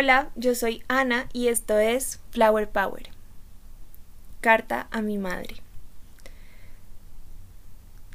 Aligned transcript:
Hola, 0.00 0.30
yo 0.36 0.54
soy 0.54 0.84
Ana 0.86 1.28
y 1.32 1.48
esto 1.48 1.76
es 1.76 2.20
Flower 2.30 2.68
Power. 2.68 3.08
Carta 4.40 4.86
a 4.92 5.02
mi 5.02 5.18
madre. 5.18 5.56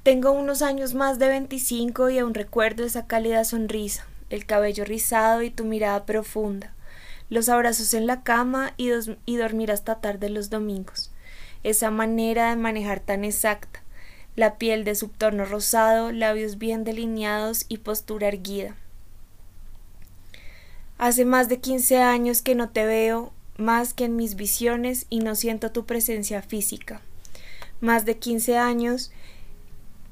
Tengo 0.01 0.31
unos 0.31 0.61
años 0.61 0.93
más 0.93 1.19
de 1.19 1.27
25 1.27 2.09
y 2.09 2.19
aún 2.19 2.35
recuerdo 2.35 2.85
esa 2.85 3.05
cálida 3.05 3.43
sonrisa, 3.43 4.07
el 4.29 4.45
cabello 4.45 4.85
rizado 4.85 5.41
y 5.41 5.49
tu 5.49 5.65
mirada 5.65 6.05
profunda, 6.05 6.73
los 7.29 7.49
abrazos 7.49 7.93
en 7.93 8.07
la 8.07 8.23
cama 8.23 8.71
y, 8.77 8.87
dormir 9.35 9.69
hasta 9.69 9.99
tarde 9.99 10.29
los 10.29 10.49
domingos, 10.49 11.11
esa 11.63 11.91
manera 11.91 12.51
de 12.51 12.55
manejar 12.55 13.01
tan 13.01 13.25
exacta, 13.25 13.83
la 14.37 14.57
piel 14.57 14.85
de 14.85 14.95
subtono 14.95 15.43
rosado, 15.43 16.13
labios 16.13 16.57
bien 16.57 16.85
delineados 16.85 17.65
y 17.67 17.79
postura 17.79 18.29
erguida 18.29 18.77
Hace 21.03 21.25
más 21.25 21.49
de 21.49 21.59
15 21.59 21.97
años 21.97 22.41
que 22.41 22.55
no 22.55 22.69
te 22.69 22.85
veo 22.85 23.33
más 23.57 23.93
que 23.93 24.05
en 24.05 24.15
mis 24.15 24.37
visiones 24.37 25.05
y 25.09 25.19
no 25.19 25.35
siento 25.35 25.69
tu 25.69 25.85
presencia 25.85 26.41
física. 26.41 27.01
Más 27.81 28.05
de 28.05 28.17
15 28.17 28.57
años 28.57 29.11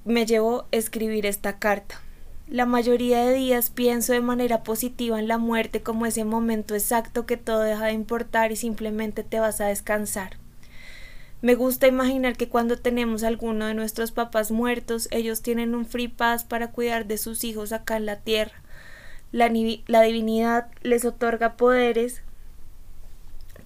me 0.04 0.26
llevó 0.26 0.66
escribir 0.72 1.26
esta 1.26 1.60
carta. 1.60 2.02
La 2.50 2.66
mayoría 2.66 3.24
de 3.24 3.34
días 3.34 3.70
pienso 3.70 4.12
de 4.12 4.20
manera 4.20 4.64
positiva 4.64 5.18
en 5.18 5.30
la 5.30 5.38
muerte 5.38 5.82
como 5.82 6.06
ese 6.06 6.26
momento 6.26 6.76
exacto 6.76 7.26
que 7.26 7.38
todo 7.38 7.62
deja 7.62 7.86
de 7.86 7.94
importar 7.94 8.52
y 8.52 8.58
simplemente 8.58 9.24
te 9.24 9.40
vas 9.40 9.62
a 9.62 9.68
descansar. 9.68 10.36
Me 11.42 11.56
gusta 11.56 11.88
imaginar 11.88 12.36
que 12.36 12.50
cuando 12.50 12.78
tenemos 12.78 13.24
alguno 13.24 13.66
de 13.66 13.76
nuestros 13.76 14.12
papás 14.12 14.52
muertos, 14.52 15.08
ellos 15.12 15.42
tienen 15.42 15.74
un 15.74 15.86
free 15.86 16.10
pass 16.10 16.44
para 16.44 16.72
cuidar 16.72 17.06
de 17.06 17.18
sus 17.18 17.46
hijos 17.46 17.72
acá 17.72 17.96
en 17.96 18.06
la 18.06 18.18
tierra 18.18 18.62
la, 19.32 19.50
divinidad 19.50 20.68
les 20.82 21.06
otorga 21.06 21.56
poderes 21.56 22.22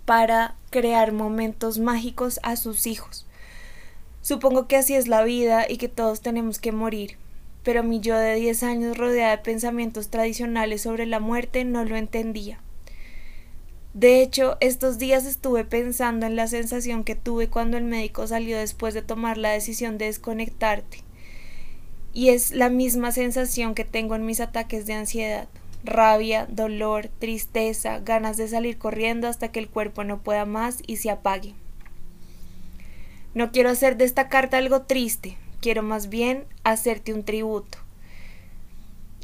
para 0.05 0.55
crear 0.69 1.11
momentos 1.11 1.80
mágicos 1.80 2.39
a 2.44 2.55
sus 2.55 2.85
hijos. 2.85 3.25
Supongo 4.21 4.67
que 4.67 4.77
así 4.77 4.95
es 4.95 5.08
la 5.08 5.23
vida 5.23 5.66
y 5.67 5.77
que 5.77 5.89
todos 5.89 6.21
tenemos 6.21 6.59
que 6.59 6.71
morir, 6.71 7.17
pero 7.63 7.83
mi 7.83 7.99
yo 7.99 8.17
de 8.17 8.36
10 8.36 8.63
años 8.63 8.97
rodeada 8.97 9.31
de 9.31 9.43
pensamientos 9.43 10.09
tradicionales 10.09 10.81
sobre 10.81 11.05
la 11.05 11.19
muerte 11.19 11.63
no 11.63 11.83
lo 11.83 11.95
entendía. 11.95 12.59
De 13.93 14.21
hecho, 14.21 14.58
estos 14.59 14.97
días 14.97 15.25
estuve 15.25 15.63
pensando 15.63 16.25
en 16.25 16.36
la 16.36 16.47
sensación 16.47 17.03
que 17.03 17.16
tuve 17.16 17.47
cuando 17.47 17.77
el 17.77 17.86
médico 17.86 18.27
salió 18.27 18.58
después 18.58 18.93
de 18.93 19.02
tomar 19.02 19.38
la 19.38 19.52
decisión 19.52 19.97
de 19.97 20.05
desconectarte 20.05 21.05
y 22.16 22.30
es 22.30 22.52
la 22.52 22.69
misma 22.69 23.11
sensación 23.11 23.75
que 23.75 23.83
tengo 23.83 24.16
en 24.16 24.25
mis 24.25 24.39
ataques 24.39 24.85
de 24.85 24.94
ansiedad. 24.94 25.49
Rabia, 25.83 26.47
dolor, 26.49 27.09
tristeza, 27.19 27.99
ganas 27.99 28.38
de 28.38 28.47
salir 28.47 28.77
corriendo 28.77 29.27
hasta 29.27 29.49
que 29.49 29.59
el 29.59 29.67
cuerpo 29.67 30.05
no 30.05 30.23
pueda 30.23 30.45
más 30.45 30.80
y 30.88 30.95
se 30.95 31.11
apague. 31.11 31.53
No 33.33 33.52
quiero 33.52 33.69
hacer 33.69 33.97
de 33.97 34.05
esta 34.05 34.30
carta 34.30 34.58
algo 34.58 34.83
triste, 34.83 35.38
quiero 35.59 35.83
más 35.83 36.08
bien 36.08 36.45
hacerte 36.63 37.13
un 37.13 37.25
tributo. 37.25 37.80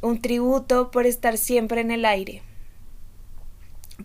Un 0.02 0.22
tributo 0.22 0.92
por 0.92 1.06
estar 1.06 1.38
siempre 1.38 1.80
en 1.80 1.92
el 1.92 2.04
aire, 2.04 2.42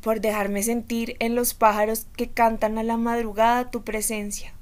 por 0.00 0.20
dejarme 0.20 0.62
sentir 0.62 1.16
en 1.18 1.34
los 1.34 1.54
pájaros 1.54 2.06
que 2.16 2.28
cantan 2.28 2.78
a 2.78 2.84
la 2.84 2.96
madrugada 2.96 3.68
tu 3.68 3.82
presencia 3.82 4.55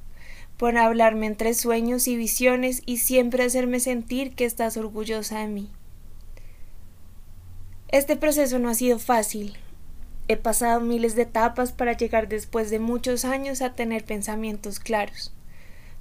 por 0.57 0.77
hablarme 0.77 1.27
entre 1.27 1.55
sueños 1.55 2.07
y 2.09 2.17
visiones 2.17 2.83
y 2.87 2.99
siempre 2.99 3.45
hacerme 3.45 3.81
sentir 3.81 4.35
que 4.35 4.45
estás 4.45 4.77
orgullosa 4.77 5.41
de 5.41 5.49
mí. 5.49 5.71
Este 7.89 8.17
proceso 8.17 8.59
no 8.59 8.69
ha 8.69 8.75
sido 8.75 8.99
fácil. 8.99 9.57
He 10.27 10.37
pasado 10.37 10.81
miles 10.81 11.17
de 11.17 11.23
etapas 11.23 11.73
para 11.73 11.93
llegar 11.93 12.29
después 12.29 12.71
de 12.71 12.79
muchos 12.79 13.25
años 13.25 13.63
a 13.63 13.75
tener 13.75 14.05
pensamientos 14.05 14.81
claros. 14.81 15.33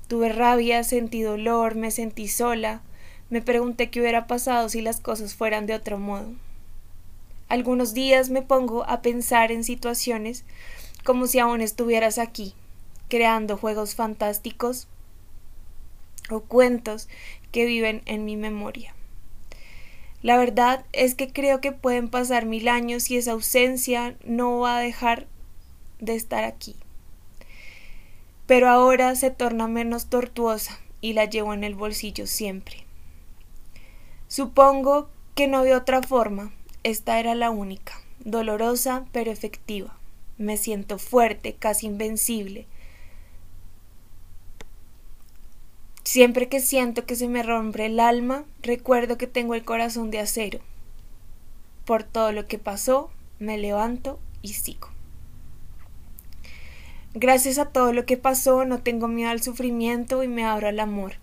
Tuve 0.08 0.30
rabia, 0.30 0.84
sentí 0.84 1.22
dolor, 1.22 1.75
me 1.75 1.92
sentí 1.92 2.28
sola, 2.28 2.81
me 3.30 3.42
pregunté 3.42 3.90
qué 3.90 4.00
hubiera 4.00 4.28
pasado 4.28 4.69
si 4.69 4.81
las 4.81 5.00
cosas 5.00 5.34
fueran 5.36 5.66
de 5.66 5.74
otro 5.74 5.97
modo. 5.97 6.31
Algunos 7.50 7.94
días 7.94 8.30
me 8.30 8.42
pongo 8.42 8.88
a 8.90 9.02
pensar 9.02 9.52
en 9.52 9.63
situaciones 9.63 10.46
como 11.03 11.28
si 11.28 11.40
aún 11.40 11.62
estuvieras 11.62 12.18
aquí, 12.18 12.53
creando 13.08 13.58
juegos 13.58 13.96
fantásticos 13.96 14.88
o 16.30 16.41
cuentos 16.41 17.09
que 17.52 17.66
viven 17.66 18.02
en 18.06 18.25
mi 18.25 18.38
memoria. 18.38 18.94
La 20.22 20.38
verdad 20.38 20.86
es 20.94 21.16
que 21.16 21.31
creo 21.31 21.59
que 21.59 21.74
pueden 21.74 22.08
pasar 22.09 22.46
mil 22.46 22.69
años 22.69 23.12
y 23.12 23.18
esa 23.18 23.34
ausencia 23.34 24.16
no 24.24 24.59
va 24.59 24.78
a 24.78 24.81
dejar 24.81 25.28
de 26.00 26.16
estar 26.16 26.46
aquí. 26.46 26.75
Pero 28.47 28.69
ahora 28.69 29.16
se 29.16 29.31
torna 29.31 29.68
menos 29.68 30.08
tortuosa 30.08 30.80
y 31.02 31.13
la 31.13 31.25
llevo 31.25 31.53
en 31.53 31.66
el 31.66 31.75
bolsillo 31.75 32.25
siempre. 32.25 32.86
Supongo 34.30 35.09
que 35.36 35.47
no 35.47 35.59
había 35.59 35.78
otra 35.78 36.02
forma, 36.02 36.53
esta 36.84 37.19
era 37.19 37.36
la 37.36 37.52
única, 37.52 37.94
dolorosa 38.19 39.06
pero 39.12 39.30
efectiva. 39.30 39.97
Me 40.38 40.58
siento 40.58 40.97
fuerte, 40.97 41.53
casi 41.53 41.88
invencible, 41.88 42.66
Siempre 46.03 46.50
que 46.50 46.59
siento 46.59 47.06
que 47.06 47.16
se 47.16 47.28
me 47.28 47.44
rompe 47.44 47.86
el 47.86 48.00
alma, 48.00 48.44
recuerdo 48.62 49.18
que 49.18 49.28
tengo 49.28 49.56
el 49.56 49.64
corazón 49.64 50.12
de 50.12 50.19
acero. 50.19 50.59
Por 51.86 52.03
todo 52.03 52.31
lo 52.31 52.46
que 52.46 52.59
pasó, 52.59 53.09
me 53.40 53.58
levanto 53.58 54.19
y 54.42 54.50
sigo. 54.50 54.90
Gracias 57.13 57.58
a 57.58 57.66
todo 57.66 57.94
lo 57.94 58.06
que 58.06 58.18
pasó, 58.18 58.66
no 58.66 58.80
tengo 58.80 59.08
miedo 59.08 59.30
al 59.30 59.42
sufrimiento 59.42 60.24
y 60.24 60.28
me 60.28 60.44
abro 60.44 60.68
al 60.68 60.80
amor. 60.80 61.13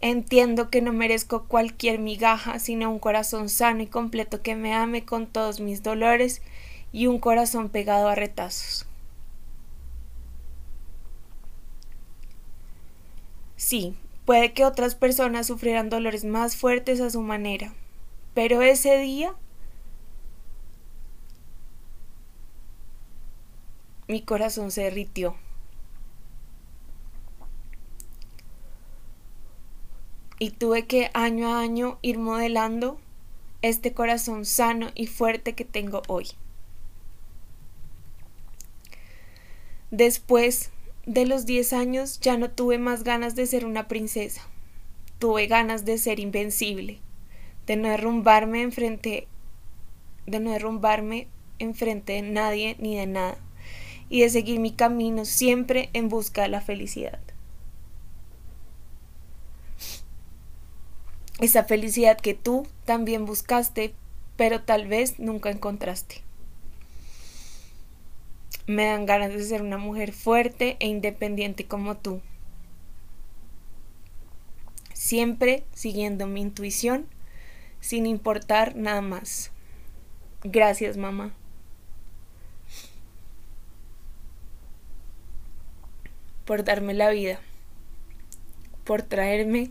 Entiendo 0.00 0.70
que 0.70 0.80
no 0.80 0.92
merezco 0.92 1.44
cualquier 1.44 1.98
migaja, 1.98 2.58
sino 2.58 2.90
un 2.90 3.00
corazón 3.00 3.48
sano 3.48 3.82
y 3.82 3.86
completo 3.86 4.42
que 4.42 4.56
me 4.56 4.72
ame 4.72 5.04
con 5.04 5.26
todos 5.26 5.60
mis 5.60 5.82
dolores 5.82 6.40
y 6.92 7.06
un 7.06 7.18
corazón 7.18 7.68
pegado 7.68 8.08
a 8.08 8.14
retazos. 8.14 8.86
Sí, 13.58 13.94
puede 14.24 14.54
que 14.54 14.64
otras 14.64 14.94
personas 14.94 15.48
sufrieran 15.48 15.90
dolores 15.90 16.24
más 16.24 16.56
fuertes 16.56 16.98
a 17.02 17.10
su 17.10 17.20
manera, 17.20 17.74
pero 18.34 18.62
ese 18.62 18.96
día 18.98 19.34
mi 24.08 24.22
corazón 24.22 24.70
se 24.72 24.82
derritió. 24.82 25.36
Y 30.38 30.50
tuve 30.52 30.86
que 30.86 31.10
año 31.14 31.52
a 31.52 31.60
año 31.60 31.98
ir 32.00 32.18
modelando 32.18 32.98
este 33.62 33.92
corazón 33.92 34.46
sano 34.46 34.88
y 34.94 35.06
fuerte 35.06 35.54
que 35.54 35.64
tengo 35.64 36.02
hoy. 36.08 36.28
Después 39.90 40.70
de 41.08 41.24
los 41.24 41.46
10 41.46 41.72
años 41.72 42.20
ya 42.20 42.36
no 42.36 42.50
tuve 42.50 42.76
más 42.76 43.02
ganas 43.02 43.34
de 43.34 43.46
ser 43.46 43.64
una 43.64 43.88
princesa. 43.88 44.42
Tuve 45.18 45.46
ganas 45.46 45.86
de 45.86 45.96
ser 45.96 46.20
invencible, 46.20 46.98
de 47.66 47.76
no 47.76 47.88
derrumbarme 47.88 48.60
enfrente 48.60 49.26
de 50.26 50.38
no 50.38 50.50
derrumbarme 50.50 51.26
enfrente 51.58 52.12
de 52.12 52.22
nadie 52.22 52.76
ni 52.78 52.94
de 52.94 53.06
nada 53.06 53.38
y 54.10 54.20
de 54.20 54.28
seguir 54.28 54.60
mi 54.60 54.70
camino 54.70 55.24
siempre 55.24 55.88
en 55.94 56.10
busca 56.10 56.42
de 56.42 56.48
la 56.48 56.60
felicidad. 56.60 57.18
Esa 61.40 61.64
felicidad 61.64 62.18
que 62.18 62.34
tú 62.34 62.66
también 62.84 63.24
buscaste, 63.24 63.94
pero 64.36 64.60
tal 64.60 64.86
vez 64.86 65.18
nunca 65.18 65.48
encontraste. 65.48 66.27
Me 68.68 68.84
dan 68.84 69.06
ganas 69.06 69.32
de 69.32 69.42
ser 69.42 69.62
una 69.62 69.78
mujer 69.78 70.12
fuerte 70.12 70.76
e 70.78 70.88
independiente 70.88 71.66
como 71.66 71.96
tú. 71.96 72.20
Siempre 74.92 75.64
siguiendo 75.72 76.26
mi 76.26 76.42
intuición, 76.42 77.06
sin 77.80 78.04
importar 78.04 78.76
nada 78.76 79.00
más. 79.00 79.52
Gracias, 80.44 80.98
mamá. 80.98 81.32
Por 86.44 86.62
darme 86.62 86.92
la 86.92 87.08
vida. 87.08 87.40
Por 88.84 89.00
traerme 89.00 89.70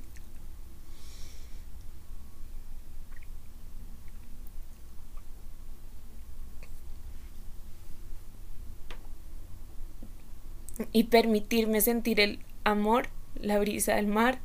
y 10.91 11.05
permitirme 11.05 11.81
sentir 11.81 12.19
el 12.19 12.39
amor, 12.63 13.09
la 13.35 13.59
brisa 13.59 13.95
del 13.95 14.07
mar, 14.07 14.39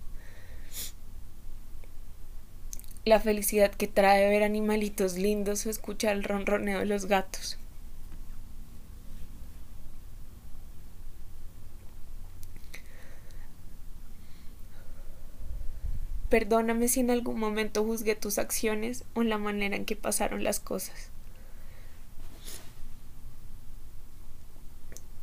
la 3.04 3.18
felicidad 3.20 3.72
que 3.72 3.88
trae 3.88 4.28
ver 4.28 4.42
animalitos 4.42 5.18
lindos 5.18 5.66
o 5.66 5.70
escuchar 5.70 6.12
el 6.12 6.24
ronroneo 6.24 6.78
de 6.80 6.86
los 6.86 7.06
gatos. 7.06 7.58
Perdóname 16.32 16.88
si 16.88 17.00
en 17.00 17.10
algún 17.10 17.38
momento 17.38 17.84
juzgué 17.84 18.14
tus 18.14 18.38
acciones 18.38 19.04
o 19.12 19.22
la 19.22 19.36
manera 19.36 19.76
en 19.76 19.84
que 19.84 19.96
pasaron 19.96 20.42
las 20.42 20.60
cosas. 20.60 21.11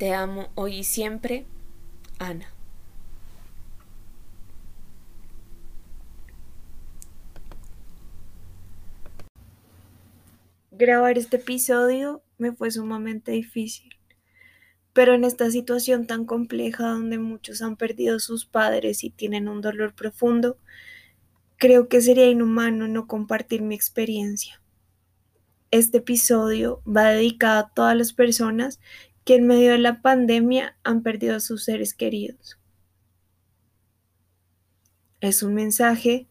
Te 0.00 0.14
amo 0.14 0.48
hoy 0.54 0.78
y 0.78 0.84
siempre, 0.84 1.44
Ana. 2.18 2.46
Grabar 10.70 11.18
este 11.18 11.36
episodio 11.36 12.22
me 12.38 12.50
fue 12.52 12.70
sumamente 12.70 13.32
difícil, 13.32 13.90
pero 14.94 15.12
en 15.12 15.24
esta 15.24 15.50
situación 15.50 16.06
tan 16.06 16.24
compleja 16.24 16.88
donde 16.88 17.18
muchos 17.18 17.60
han 17.60 17.76
perdido 17.76 18.20
sus 18.20 18.46
padres 18.46 19.04
y 19.04 19.10
tienen 19.10 19.48
un 19.50 19.60
dolor 19.60 19.94
profundo, 19.94 20.56
Creo 21.58 21.88
que 21.88 22.00
sería 22.00 22.26
inhumano 22.26 22.88
no 22.88 23.06
compartir 23.06 23.60
mi 23.60 23.74
experiencia. 23.74 24.62
Este 25.70 25.98
episodio 25.98 26.80
va 26.86 27.10
dedicado 27.10 27.60
a 27.60 27.68
todas 27.74 27.94
las 27.94 28.14
personas 28.14 28.80
que 29.30 29.36
en 29.36 29.46
medio 29.46 29.70
de 29.70 29.78
la 29.78 30.02
pandemia 30.02 30.76
han 30.82 31.04
perdido 31.04 31.36
a 31.36 31.38
sus 31.38 31.62
seres 31.62 31.94
queridos. 31.94 32.58
Es 35.20 35.44
un 35.44 35.54
mensaje 35.54 36.26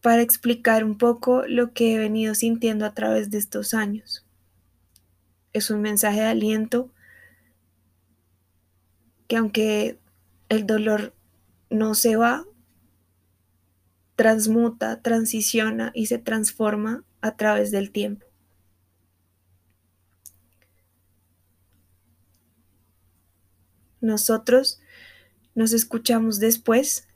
para 0.00 0.22
explicar 0.22 0.82
un 0.82 0.96
poco 0.96 1.42
lo 1.46 1.74
que 1.74 1.92
he 1.92 1.98
venido 1.98 2.34
sintiendo 2.34 2.86
a 2.86 2.94
través 2.94 3.28
de 3.28 3.36
estos 3.36 3.74
años. 3.74 4.26
Es 5.52 5.68
un 5.70 5.82
mensaje 5.82 6.20
de 6.20 6.26
aliento 6.26 6.90
que 9.28 9.36
aunque 9.36 9.98
el 10.48 10.66
dolor 10.66 11.14
no 11.68 11.94
se 11.94 12.16
va, 12.16 12.46
transmuta, 14.16 15.02
transiciona 15.02 15.92
y 15.94 16.06
se 16.06 16.16
transforma 16.16 17.04
a 17.20 17.36
través 17.36 17.70
del 17.70 17.90
tiempo. 17.90 18.29
Nosotros 24.00 24.80
nos 25.54 25.72
escuchamos 25.72 26.40
después 26.40 27.06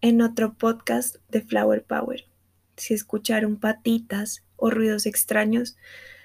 en 0.00 0.22
otro 0.22 0.54
podcast 0.54 1.16
de 1.28 1.40
Flower 1.40 1.84
Power. 1.84 2.26
Si 2.76 2.94
escucharon 2.94 3.58
patitas 3.58 4.42
o 4.56 4.70
ruidos 4.70 5.06
extraños, 5.06 5.76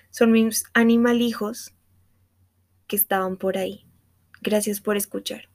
son 0.09 0.31
mis 0.31 0.63
animalijos 0.73 1.73
que 2.87 2.95
estaban 2.95 3.37
por 3.37 3.57
ahí. 3.57 3.85
Gracias 4.41 4.81
por 4.81 4.97
escuchar. 4.97 5.49